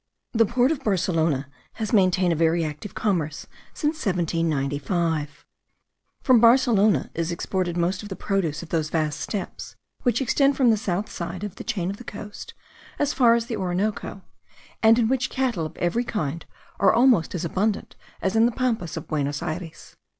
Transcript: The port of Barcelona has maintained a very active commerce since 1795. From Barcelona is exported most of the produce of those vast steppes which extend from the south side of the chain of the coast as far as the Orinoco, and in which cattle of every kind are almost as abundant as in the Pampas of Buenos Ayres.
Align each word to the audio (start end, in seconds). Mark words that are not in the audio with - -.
The 0.33 0.47
port 0.47 0.71
of 0.71 0.83
Barcelona 0.83 1.47
has 1.73 1.93
maintained 1.93 2.33
a 2.33 2.35
very 2.35 2.63
active 2.65 2.95
commerce 2.95 3.45
since 3.71 4.03
1795. 4.03 5.45
From 6.23 6.39
Barcelona 6.39 7.11
is 7.13 7.31
exported 7.31 7.77
most 7.77 8.01
of 8.01 8.09
the 8.09 8.15
produce 8.15 8.63
of 8.63 8.69
those 8.69 8.89
vast 8.89 9.19
steppes 9.21 9.75
which 10.01 10.19
extend 10.19 10.57
from 10.57 10.71
the 10.71 10.75
south 10.75 11.11
side 11.11 11.43
of 11.43 11.57
the 11.57 11.63
chain 11.63 11.91
of 11.91 11.97
the 11.97 12.03
coast 12.03 12.55
as 12.97 13.13
far 13.13 13.35
as 13.35 13.45
the 13.45 13.57
Orinoco, 13.57 14.23
and 14.81 14.97
in 14.97 15.07
which 15.07 15.29
cattle 15.29 15.67
of 15.67 15.77
every 15.77 16.03
kind 16.03 16.47
are 16.79 16.91
almost 16.91 17.35
as 17.35 17.45
abundant 17.45 17.95
as 18.23 18.35
in 18.35 18.47
the 18.47 18.51
Pampas 18.51 18.97
of 18.97 19.07
Buenos 19.07 19.43
Ayres. 19.43 19.95